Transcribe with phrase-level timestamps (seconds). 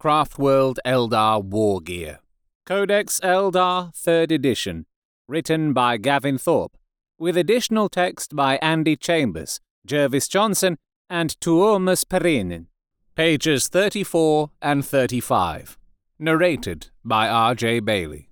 [0.00, 2.20] Craftworld Eldar War Gear.
[2.64, 4.86] Codex Eldar 3rd Edition.
[5.28, 6.78] Written by Gavin Thorpe.
[7.18, 10.78] With additional text by Andy Chambers, Jervis Johnson,
[11.10, 12.68] and Tuomas Pirinen.
[13.14, 15.76] Pages 34 and 35.
[16.18, 17.80] Narrated by R.J.
[17.80, 18.30] Bayley.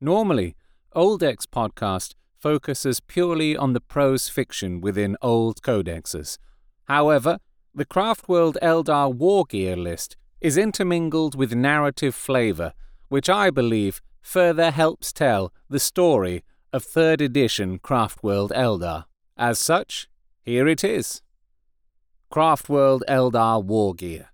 [0.00, 0.56] Normally,
[0.96, 6.38] Oldex podcast focuses purely on the prose fiction within old codexes.
[6.86, 7.38] However,
[7.72, 12.72] the Craftworld Eldar War Gear list is intermingled with narrative flavor,
[13.08, 19.04] which I believe further helps tell the story of 3rd edition Craftworld Eldar.
[19.36, 20.08] As such,
[20.42, 21.22] here it is.
[22.32, 24.28] Craftworld Eldar War Gear.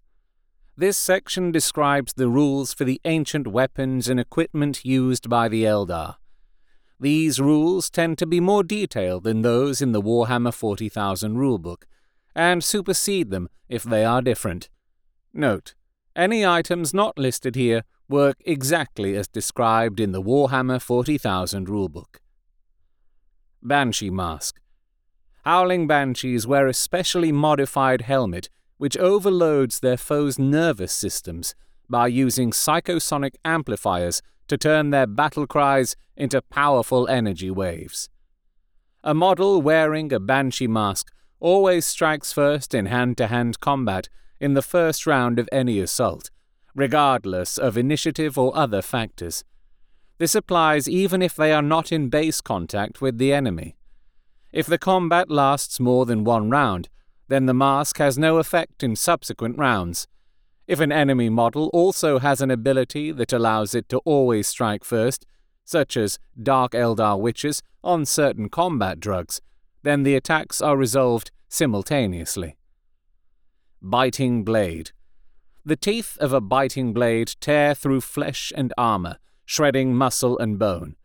[0.76, 6.16] This section describes the rules for the ancient weapons and equipment used by the Eldar.
[7.00, 11.84] These rules tend to be more detailed than those in the Warhammer 40,000 rulebook,
[12.34, 14.68] and supersede them if they are different.
[15.32, 15.74] Note,
[16.16, 22.16] any items not listed here work exactly as described in the Warhammer 40,000 rulebook.
[23.62, 24.58] Banshee Mask
[25.44, 31.54] Howling Banshees wear a specially modified helmet which overloads their foes' nervous systems
[31.88, 38.08] by using psychosonic amplifiers to turn their battle cries into powerful energy waves.
[39.04, 44.08] A model wearing a Banshee mask always strikes first in hand to hand combat
[44.40, 46.30] in the first round of any assault,
[46.74, 49.44] regardless of initiative or other factors.
[50.18, 53.76] This applies even if they are not in base contact with the enemy.
[54.52, 56.88] If the combat lasts more than one round,
[57.28, 60.06] then the mask has no effect in subsequent rounds.
[60.66, 65.26] If an enemy model also has an ability that allows it to always strike first,
[65.64, 69.40] such as Dark Eldar Witches on certain combat drugs,
[69.82, 72.56] then the attacks are resolved simultaneously.
[73.82, 74.92] Biting Blade.
[75.64, 80.96] The teeth of a biting blade tear through flesh and armor, shredding muscle and bone.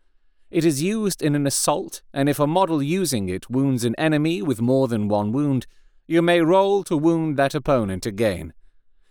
[0.49, 4.41] It is used in an assault, and if a model using it wounds an enemy
[4.41, 5.67] with more than one wound,
[6.07, 8.53] you may roll to wound that opponent again.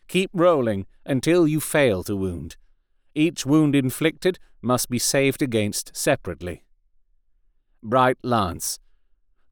[0.08, 2.56] Keep rolling until you fail to wound.
[3.14, 6.64] Each wound inflicted must be saved against separately.
[7.82, 8.78] Bright Lance.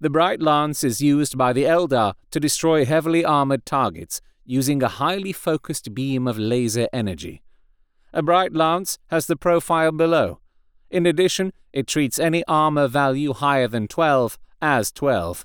[0.00, 4.86] The Bright Lance is used by the Eldar to destroy heavily armored targets using a
[4.86, 7.42] highly focused beam of laser energy.
[8.12, 10.38] A Bright Lance has the profile below.
[10.88, 15.44] In addition, it treats any armor value higher than 12 as 12.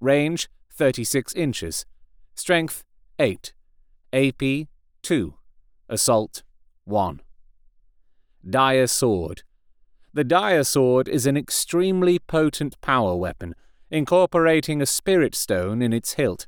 [0.00, 1.84] Range 36 inches.
[2.34, 2.82] Strength
[3.18, 3.52] 8.
[4.14, 4.68] AP
[5.02, 5.34] 2.
[5.90, 6.42] Assault
[6.84, 7.20] 1.
[8.48, 9.42] Dire Sword.
[10.14, 13.54] The Dire Sword is an extremely potent power weapon
[13.90, 16.46] incorporating a spirit stone in its hilt.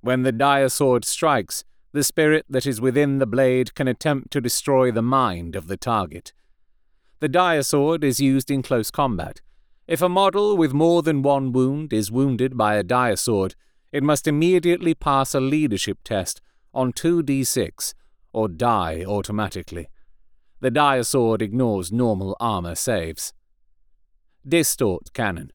[0.00, 4.40] When the dire sword strikes, the spirit that is within the blade can attempt to
[4.40, 6.32] destroy the mind of the target.
[7.20, 9.40] The dire sword is used in close combat.
[9.86, 13.54] If a model with more than one wound is wounded by a dire sword,
[13.90, 16.40] it must immediately pass a leadership test
[16.74, 17.94] on 2d6
[18.32, 19.88] or die automatically.
[20.60, 23.32] The dire sword ignores normal armor saves.
[24.46, 25.52] Distort Cannon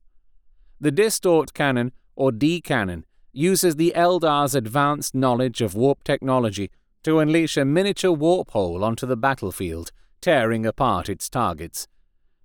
[0.84, 6.70] the Distort Cannon, or D Cannon, uses the Eldar's advanced knowledge of warp technology
[7.04, 11.88] to unleash a miniature warp hole onto the battlefield, tearing apart its targets.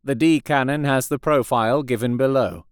[0.05, 2.65] The D cannon has the profile given below.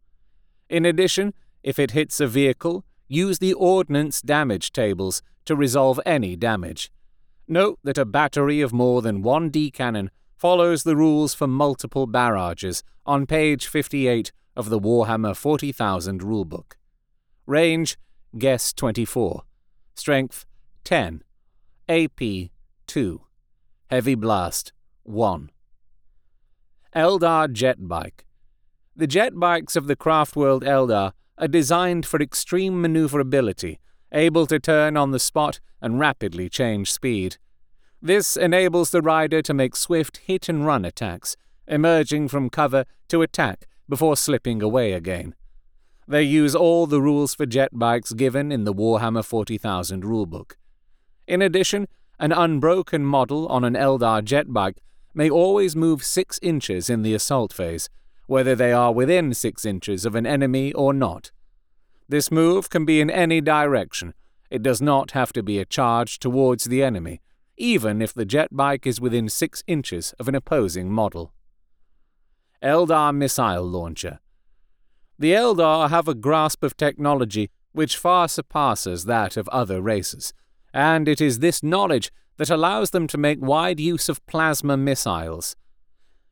[0.68, 1.34] In addition,
[1.64, 6.92] if it hits a vehicle, use the ordnance damage tables to resolve any damage.
[7.48, 12.06] Note that a battery of more than one D cannon follows the rules for multiple
[12.06, 16.72] barrages on page 58 of the Warhammer 40,000 rulebook.
[17.46, 17.96] Range
[18.36, 19.42] Guess 24.
[19.94, 20.46] Strength
[20.84, 21.22] 10.
[21.88, 22.50] AP
[22.86, 23.20] 2.
[23.90, 24.72] Heavy Blast
[25.04, 25.50] 1.
[26.94, 28.26] Eldar Jet Bike.
[28.96, 33.78] The jet bikes of the Craftworld Eldar are designed for extreme maneuverability,
[34.10, 37.36] able to turn on the spot and rapidly change speed.
[38.00, 41.36] This enables the rider to make swift hit and run attacks,
[41.66, 45.34] emerging from cover to attack before slipping away again.
[46.08, 50.52] They use all the rules for jet bikes given in the Warhammer 40,000 rulebook.
[51.26, 51.88] In addition,
[52.18, 54.76] an unbroken model on an Eldar jet bike
[55.14, 57.88] may always move 6 inches in the assault phase,
[58.26, 61.32] whether they are within 6 inches of an enemy or not.
[62.08, 64.14] This move can be in any direction.
[64.50, 67.20] It does not have to be a charge towards the enemy,
[67.56, 71.32] even if the jet bike is within 6 inches of an opposing model.
[72.66, 74.18] Eldar Missile Launcher.
[75.20, 80.32] The Eldar have a grasp of technology which far surpasses that of other races,
[80.74, 85.54] and it is this knowledge that allows them to make wide use of plasma missiles.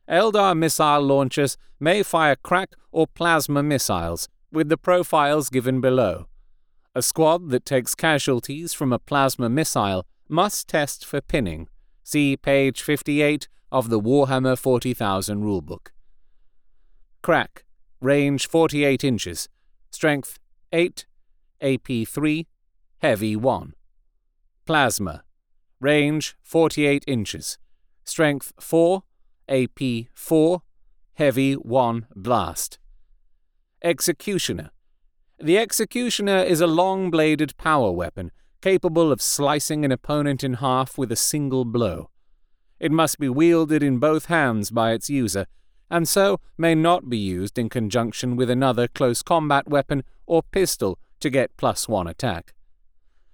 [0.09, 6.27] Eldar missile launchers may fire krak or plasma missiles, with the profiles given below.
[6.93, 11.69] A squad that takes casualties from a plasma missile must test for pinning.
[12.03, 15.91] See page 58 of the Warhammer 40,000 rulebook.
[17.25, 17.63] Krak,
[18.01, 19.49] range 48 inches,
[19.89, 20.37] strength
[20.71, 21.07] 8,
[21.59, 22.45] AP 3,
[22.99, 23.73] heavy 1.
[24.67, 25.23] Plasma,
[25.79, 27.57] range 48 inches,
[28.03, 29.01] strength 4,
[29.49, 29.79] AP
[30.13, 30.61] 4,
[31.15, 32.77] heavy 1 blast.
[33.83, 34.69] Executioner.
[35.39, 38.31] The Executioner is a long bladed power weapon
[38.61, 42.11] capable of slicing an opponent in half with a single blow.
[42.79, 45.47] It must be wielded in both hands by its user,
[45.89, 50.97] and so may not be used in conjunction with another close combat weapon or pistol
[51.19, 52.53] to get plus one attack.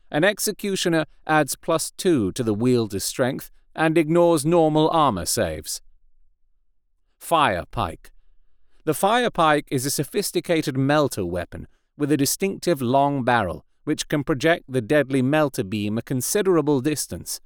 [0.10, 5.82] An executioner adds plus two to the wielder's strength and ignores normal armor saves.
[7.18, 8.12] Fire Pike.
[8.84, 11.68] The fire pike is a sophisticated melter weapon
[11.98, 17.40] with a distinctive long barrel which can project the deadly melter beam a considerable distance.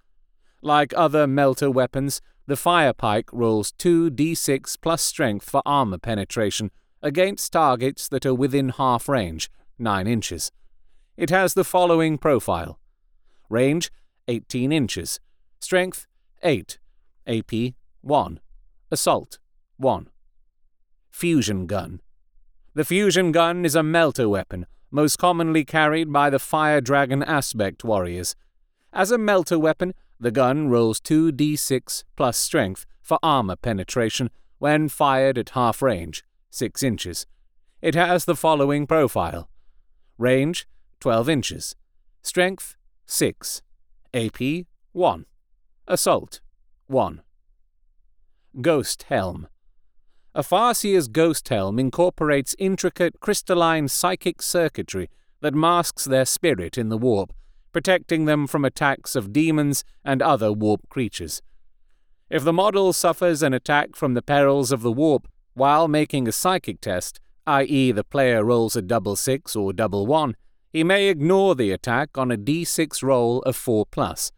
[0.65, 6.71] Like other melter weapons, the firepike rolls 2d6 plus strength for armor penetration
[7.03, 10.51] against targets that are within half range, 9 inches.
[11.17, 12.79] It has the following profile
[13.47, 13.91] range
[14.27, 15.19] 18 inches,
[15.59, 16.07] strength
[16.41, 16.79] 8,
[17.27, 18.39] AP 1,
[18.89, 19.37] assault
[19.77, 20.09] 1.
[21.11, 22.01] Fusion gun.
[22.73, 27.83] The fusion gun is a melter weapon, most commonly carried by the Fire Dragon Aspect
[27.83, 28.35] warriors.
[28.91, 35.37] As a melter weapon, the gun rolls 2d6 plus strength for armor penetration when fired
[35.37, 37.25] at half range, 6 inches.
[37.81, 39.49] It has the following profile
[40.17, 40.67] range
[41.01, 41.75] 12 inches,
[42.21, 43.61] strength 6,
[44.13, 45.25] AP 1,
[45.87, 46.39] assault
[46.87, 47.21] 1.
[48.61, 49.47] Ghost Helm.
[50.33, 55.09] A Farseer's ghost helm incorporates intricate crystalline psychic circuitry
[55.41, 57.33] that masks their spirit in the warp,
[57.75, 61.41] protecting them from attacks of demons and other warp creatures.
[62.29, 66.31] If the model suffers an attack from the perils of the warp while making a
[66.31, 70.37] psychic test, i.e., the player rolls a double six or double one,
[70.71, 74.31] he may ignore the attack on a d6 roll of 4 plus.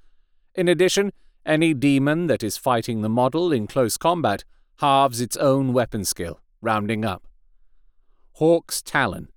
[0.56, 1.12] In addition,
[1.46, 4.46] any demon that is fighting the model in close combat
[4.80, 7.28] halves its own weapon skill, rounding up.
[8.32, 9.28] Hawk's Talon.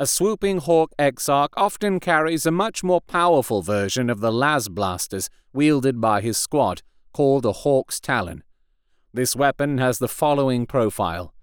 [0.00, 5.28] A swooping Hawk Exarch often carries a much more powerful version of the las blasters
[5.52, 6.80] wielded by his squad,
[7.12, 8.42] called a Hawk's Talon.
[9.12, 11.34] This weapon has the following profile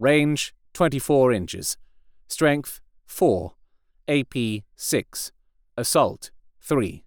[0.00, 1.76] range 24 inches,
[2.26, 3.52] strength 4,
[4.08, 4.34] AP
[4.74, 5.32] 6,
[5.76, 6.32] assault
[6.62, 7.04] 3.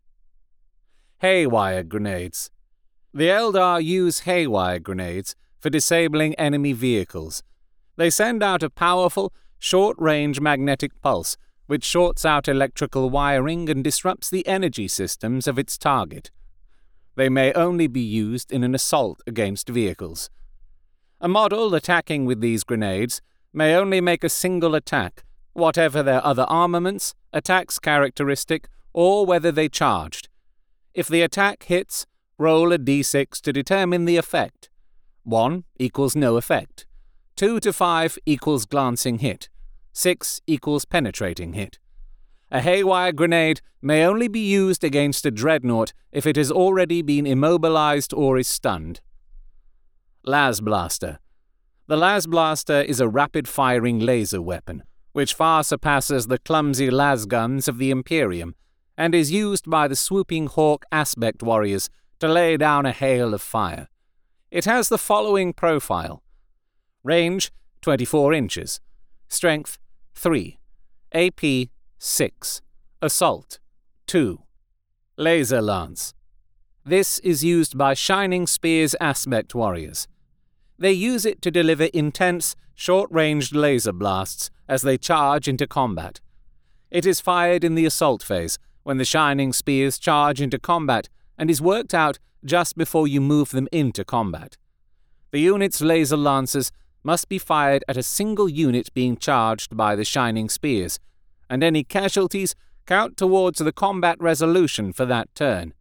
[1.18, 2.50] Haywire grenades.
[3.14, 7.44] The Eldar use haywire grenades for disabling enemy vehicles.
[7.98, 11.38] They send out a powerful, short range magnetic pulse
[11.68, 16.32] which shorts out electrical wiring and disrupts the energy systems of its target.
[17.16, 20.30] They may only be used in an assault against vehicles.
[21.20, 23.22] A model attacking with these grenades
[23.54, 25.24] may only make a single attack,
[25.54, 30.30] whatever their other armaments, attacks characteristic, or whether they charged.
[30.94, 32.06] If the attack hits,
[32.38, 34.70] roll a d6 to determine the effect.
[35.24, 36.86] 1 equals no effect.
[37.36, 39.50] 2 to 5 equals glancing hit.
[39.98, 41.80] 6 equals penetrating hit.
[42.52, 47.26] A haywire grenade may only be used against a dreadnought if it has already been
[47.26, 49.02] immobilized or is stunned.
[50.24, 51.18] Las Blaster
[51.88, 54.84] The Las Blaster is a rapid firing laser weapon
[55.18, 58.54] which far surpasses the clumsy las guns of the Imperium,
[58.96, 61.90] and is used by the swooping hawk aspect warriors
[62.20, 63.88] to lay down a hail of fire.
[64.52, 66.22] It has the following profile
[67.04, 67.52] range
[67.82, 68.80] 24 inches,
[69.28, 69.80] strength
[70.18, 70.58] 3,
[71.14, 71.70] AP
[72.00, 72.62] 6,
[73.04, 73.60] assault
[74.08, 74.42] 2,
[75.16, 76.16] laser lance.
[76.84, 80.08] This is used by Shining Spear's aspect warriors.
[80.80, 86.20] They use it to deliver intense, short ranged laser blasts as they charge into combat.
[86.90, 91.52] It is fired in the assault phase, when the Shining Spears charge into combat, and
[91.52, 94.58] is worked out just before you move them into combat.
[95.30, 96.72] The unit's laser lancers
[97.08, 101.00] must be fired at a single unit being charged by the Shining Spears,
[101.50, 102.54] and any casualties
[102.86, 105.74] count towards the combat resolution for that turn.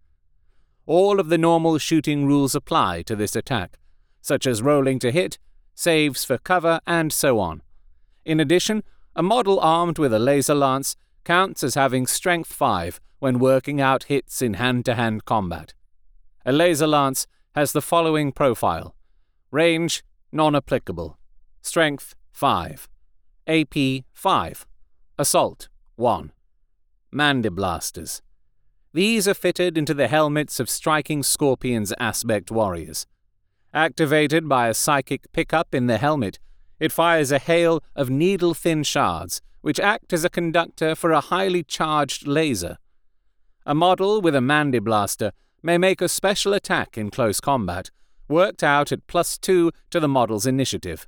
[0.87, 3.76] All of the normal shooting rules apply to this attack,
[4.23, 5.37] such as rolling to hit,
[5.75, 7.61] saves for cover, and so on.
[8.25, 8.85] In addition,
[9.16, 14.04] a model armed with a laser lance counts as having strength 5 when working out
[14.04, 15.75] hits in hand to hand combat.
[16.45, 18.95] A laser lance has the following profile
[19.50, 20.04] range
[20.37, 21.19] non applicable,
[21.62, 22.88] strength 5,
[23.47, 24.66] AP 5,
[25.19, 26.31] assault 1.
[27.11, 28.21] Mandiblasters.
[28.93, 33.07] These are fitted into the helmets of striking scorpions aspect warriors.
[33.73, 36.38] Activated by a psychic pickup in the helmet,
[36.78, 41.23] it fires a hail of needle thin shards, which act as a conductor for a
[41.23, 42.76] highly charged laser.
[43.64, 47.90] A model with a Mandiblaster may make a special attack in close combat,
[48.28, 51.06] worked out at plus two to the model's initiative.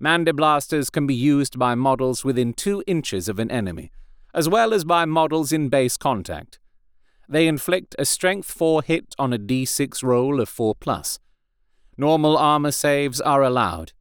[0.00, 3.92] Mandiblasters can be used by models within two inches of an enemy,
[4.34, 6.58] as well as by models in base contact.
[7.28, 11.18] They inflict a Strength 4 hit on a d6 roll of 4 plus.
[11.96, 13.92] Normal armor saves are allowed.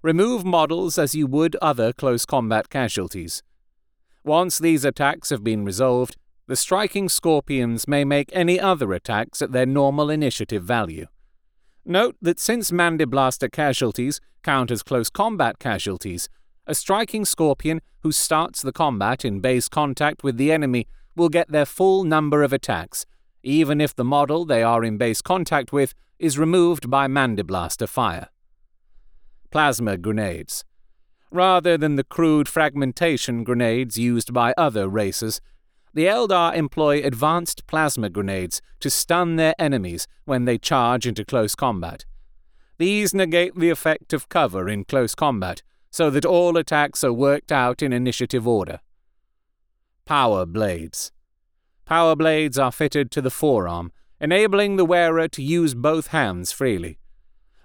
[0.00, 3.42] Remove models as you would other close combat casualties.
[4.24, 9.52] Once these attacks have been resolved, the striking scorpions may make any other attacks at
[9.52, 11.06] their normal initiative value.
[11.84, 16.28] Note that since Mandiblaster casualties count as close combat casualties,
[16.66, 20.86] a striking scorpion who starts the combat in base contact with the enemy
[21.16, 23.04] will get their full number of attacks,
[23.42, 28.28] even if the model they are in base contact with is removed by Mandiblaster fire.
[29.50, 30.64] Plasma grenades.
[31.32, 35.40] Rather than the crude fragmentation grenades used by other races,
[35.94, 41.54] the Eldar employ advanced plasma grenades to stun their enemies when they charge into close
[41.54, 42.04] combat.
[42.78, 47.52] These negate the effect of cover in close combat, so that all attacks are worked
[47.52, 48.80] out in initiative order.
[50.06, 51.12] Power Blades
[51.84, 56.98] Power blades are fitted to the forearm, enabling the wearer to use both hands freely.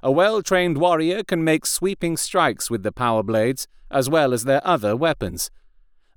[0.03, 4.43] A well trained warrior can make sweeping strikes with the power blades, as well as
[4.43, 5.50] their other weapons,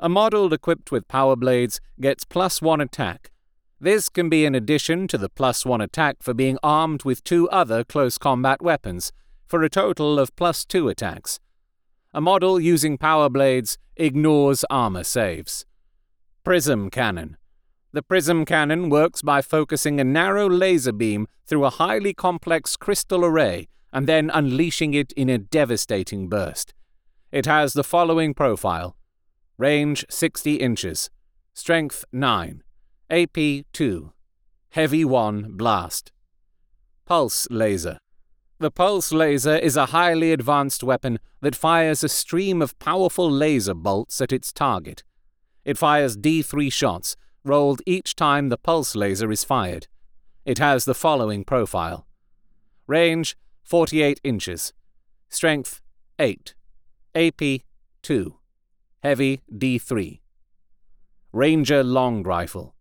[0.01, 3.31] a model equipped with power blades gets plus one attack.
[3.79, 7.49] This can be in addition to the plus one attack for being armed with two
[7.51, 9.13] other close combat weapons,
[9.47, 11.39] for a total of plus two attacks.
[12.15, 15.67] A model using power blades ignores armor saves.
[16.45, 17.37] Prism Cannon.
[17.93, 23.25] The prism cannon works by focusing a narrow laser beam through a highly complex crystal
[23.25, 26.73] array and then unleashing it in a devastating burst.
[27.33, 28.97] It has the following profile
[29.61, 31.11] Range 60 inches.
[31.53, 32.63] Strength 9.
[33.11, 34.13] AP 2.
[34.71, 36.13] Heavy 1 blast.
[37.05, 37.99] Pulse laser.
[38.59, 43.75] The pulse laser is a highly advanced weapon that fires a stream of powerful laser
[43.75, 45.05] bolts at its target.
[45.67, 47.15] It fires D3 shots,
[47.45, 49.89] rolled each time the pulse laser is fired.
[50.47, 52.07] It has the following profile
[52.87, 54.73] Range 48 inches.
[55.29, 55.83] Strength
[56.19, 56.55] 8.
[57.15, 57.61] AP
[58.01, 58.40] 2.
[59.03, 60.21] Heavy D3.
[61.33, 62.75] Ranger Long Rifle.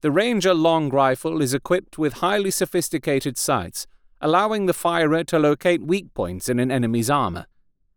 [0.00, 3.88] The Ranger Long Rifle is equipped with highly sophisticated sights,
[4.20, 7.46] allowing the firer to locate weak points in an enemy's armor.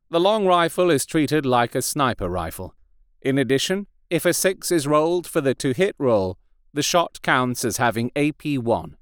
[0.10, 2.74] The long rifle is treated like a sniper rifle.
[3.22, 6.40] In addition, if a 6 is rolled for the to hit roll,
[6.74, 8.98] the shot counts as having AP 1.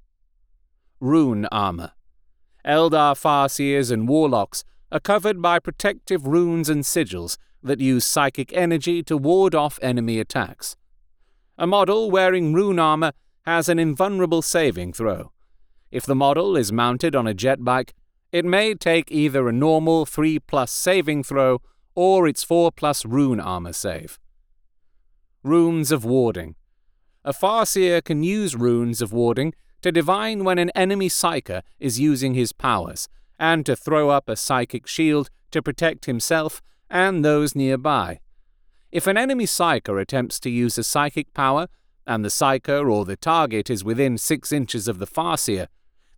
[1.00, 1.94] Rune Armor.
[2.66, 9.02] Eldar Farseers and Warlocks are covered by protective runes and sigils that use psychic energy
[9.04, 10.76] to ward off enemy attacks.
[11.58, 13.14] A model wearing rune armor
[13.46, 15.32] has an invulnerable saving throw.
[15.92, 17.94] If the model is mounted on a jet bike,
[18.32, 21.62] it may take either a normal 3 plus saving throw
[21.96, 24.20] or its 4 plus rune armor save.
[25.44, 26.56] Runes of Warding.
[27.24, 32.34] A Farseer can use runes of warding to divine when an enemy psyker is using
[32.34, 36.62] his powers, and to throw up a psychic shield to protect himself
[36.94, 38.20] and those nearby.
[38.92, 41.68] If an enemy psyker attempts to use a psychic power,
[42.06, 45.68] and the psyker or the target is within six inches of the Farseer,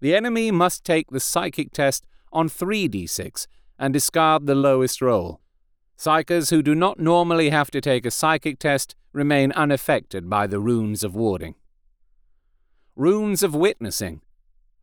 [0.01, 3.48] the enemy must take the psychic test on 3d6
[3.79, 5.39] and discard the lowest roll.
[5.98, 10.60] Psykers who do not normally have to take a psychic test remain unaffected by the
[10.60, 11.55] runes of warding.
[12.98, 14.22] Runes of Witnessing.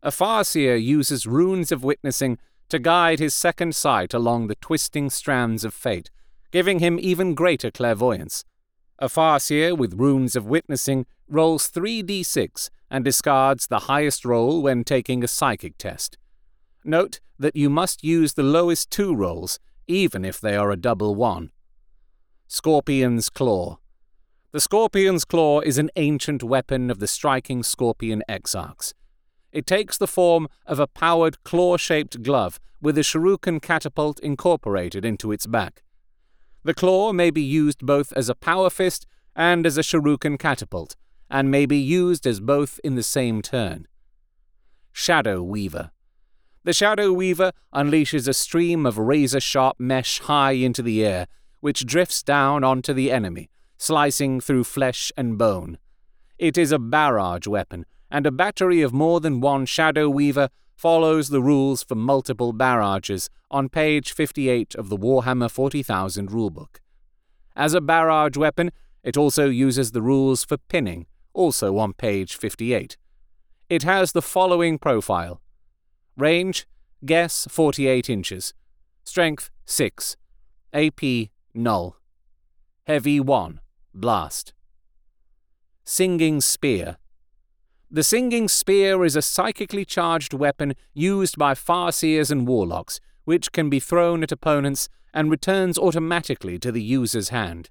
[0.02, 2.38] A Farseer uses runes of witnessing
[2.73, 6.11] to guide his second sight along the twisting strands of fate,
[6.52, 8.47] giving him even greater clairvoyance.
[8.99, 15.23] A Farseer with runes of witnessing rolls 3d6 and discards the highest roll when taking
[15.23, 16.17] a psychic test.
[16.83, 21.14] Note that you must use the lowest two rolls, even if they are a double
[21.14, 21.50] one.
[22.49, 23.76] Scorpion's Claw.
[24.52, 28.95] The Scorpion's Claw is an ancient weapon of the striking Scorpion Exarchs.
[29.52, 35.04] It takes the form of a powered claw shaped glove with a shuriken catapult incorporated
[35.04, 35.82] into its back.
[36.64, 39.06] The claw may be used both as a power fist
[39.37, 40.97] and as a shuriken catapult,
[41.30, 43.87] and may be used as both in the same turn.
[44.92, 45.90] Shadow Weaver.
[46.64, 51.26] The Shadow Weaver unleashes a stream of razor sharp mesh high into the air,
[51.61, 55.78] which drifts down onto the enemy, slicing through flesh and bone.
[56.38, 61.31] It is a barrage weapon, and a battery of more than one Shadow Weaver follows
[61.31, 66.76] the rules for multiple barrages on page 58 of the Warhammer 40,000 rulebook.
[67.57, 68.71] As a barrage weapon,
[69.02, 72.99] it also uses the rules for pinning, also on page 58.
[73.71, 75.40] It has the following profile
[76.19, 76.66] Range,
[77.07, 78.52] guess 48 inches.
[79.04, 80.16] Strength 6.
[80.75, 81.97] AP null.
[82.87, 83.61] Heavy 1.
[83.95, 84.52] Blast.
[85.85, 86.99] Singing Spear.
[87.94, 93.68] The Singing Spear is a psychically charged weapon used by Farseers and Warlocks, which can
[93.68, 97.68] be thrown at opponents and returns automatically to the user's hand.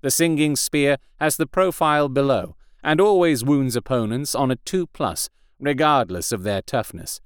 [0.00, 5.28] The Singing Spear has the profile below and always wounds opponents on a 2 plus,
[5.60, 7.20] regardless of their toughness.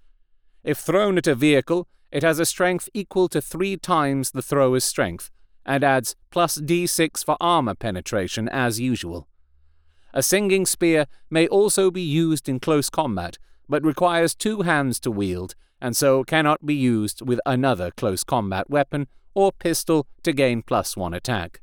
[0.64, 4.82] If thrown at a vehicle, it has a strength equal to three times the thrower's
[4.82, 5.30] strength,
[5.64, 9.28] and adds plus d6 for armor penetration as usual.
[10.14, 13.38] A singing spear may also be used in close combat,
[13.68, 18.68] but requires two hands to wield, and so cannot be used with another close combat
[18.70, 21.60] weapon or pistol to gain plus one attack.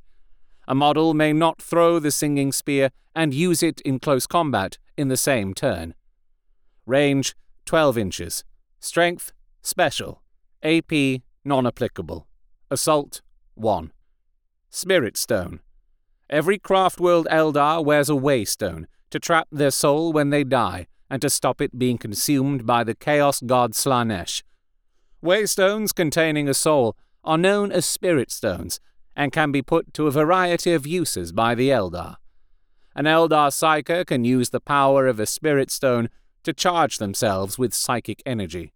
[0.68, 5.08] A model may not throw the singing spear and use it in close combat in
[5.08, 5.94] the same turn.
[6.86, 7.36] Range
[7.66, 8.44] 12 inches.
[8.80, 10.22] Strength Special.
[10.64, 12.28] AP Non applicable.
[12.72, 13.22] Assault
[13.56, 13.92] 1.
[14.70, 15.60] Spirit Stone.
[16.30, 21.30] Every Craftworld Eldar wears a Waystone to trap their soul when they die and to
[21.30, 24.42] stop it being consumed by the Chaos God Slaanesh.
[25.24, 28.80] Waystones containing a soul are known as Spirit Stones
[29.16, 32.16] and can be put to a variety of uses by the Eldar.
[32.96, 36.10] An Eldar Psyker can use the power of a Spirit Stone
[36.44, 38.74] to charge themselves with psychic energy.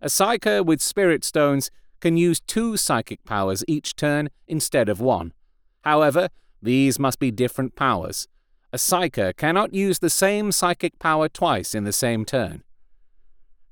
[0.00, 5.32] A Psyker with Spirit Stones can use two psychic powers each turn instead of one.
[5.82, 6.28] However,
[6.62, 8.28] these must be different powers.
[8.72, 12.62] A Psyker cannot use the same psychic power twice in the same turn.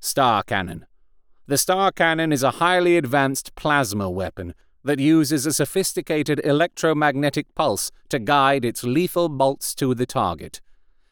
[0.00, 0.86] Star Cannon.
[1.46, 7.90] The Star Cannon is a highly advanced plasma weapon that uses a sophisticated electromagnetic pulse
[8.08, 10.60] to guide its lethal bolts to the target.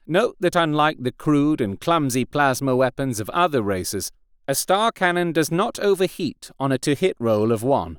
[0.07, 4.11] Note that unlike the crude and clumsy plasma weapons of other races,
[4.47, 7.99] a star cannon does not overheat on a to hit roll of 1.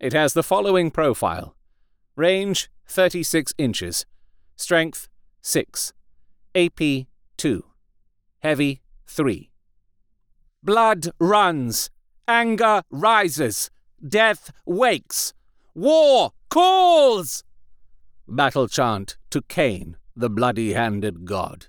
[0.00, 1.54] It has the following profile
[2.16, 4.06] Range 36 inches,
[4.56, 5.08] Strength
[5.42, 5.92] 6,
[6.54, 7.64] AP 2,
[8.40, 9.50] Heavy 3.
[10.62, 11.90] Blood runs,
[12.26, 13.70] anger rises,
[14.06, 15.32] death wakes,
[15.74, 17.44] war calls!
[18.26, 21.66] Battle chant to Khaine, the bloody handed god.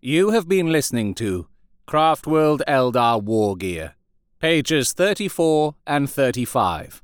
[0.00, 1.48] You have been listening to
[1.86, 3.94] Craftworld Eldar War Gear,
[4.40, 7.02] pages 34 and 35.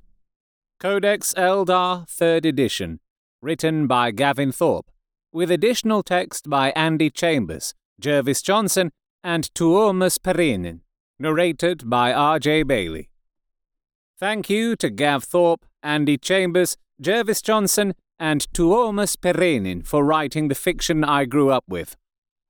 [0.80, 3.00] Codex Eldar 3rd Edition,
[3.44, 4.90] written by Gavin Thorpe,
[5.30, 8.90] with additional text by Andy Chambers, Jervis Johnson,
[9.22, 10.80] and Tuomas Pirinen,
[11.18, 12.62] narrated by R.J.
[12.62, 13.10] Bayley.
[14.18, 20.54] Thank you to Gav Thorpe, Andy Chambers, Jervis Johnson, and Tuomas Pirinen for writing the
[20.54, 21.96] fiction I grew up with.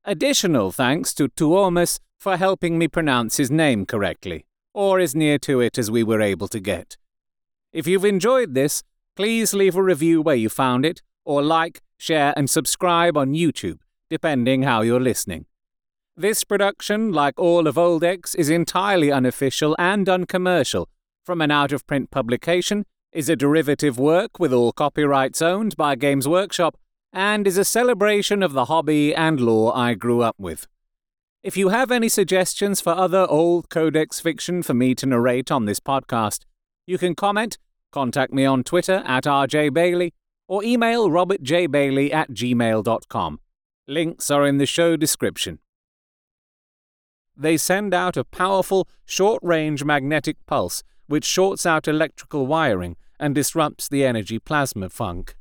[0.05, 5.61] Additional thanks to Tuomas for helping me pronounce his name correctly, or as near to
[5.61, 6.97] it as we were able to get.
[7.73, 8.85] If you've enjoyed this,
[9.17, 13.79] please leave a review where you found it, or like, share, and subscribe on YouTube,
[14.11, 15.47] depending how you're listening.
[16.17, 20.89] This production, like all of Oldex, is entirely unofficial and uncommercial,
[21.25, 25.95] from an out of print publication, is a derivative work with all copyrights owned by
[25.95, 26.77] Games Workshop,
[27.13, 30.67] and is a celebration of the hobby and lore I grew up with.
[31.43, 35.65] If you have any suggestions for other old Codex fiction for me to narrate on
[35.65, 36.41] this podcast,
[36.87, 37.59] you can comment,
[37.95, 40.11] contact me on Twitter at rjbayley,
[40.49, 43.39] or email robertjbayley at gmail.com.
[43.87, 45.61] Links are in the show description.
[47.37, 53.35] They send out a powerful, short range magnetic pulse which shorts out electrical wiring and
[53.35, 55.37] disrupts the energy plasma funk.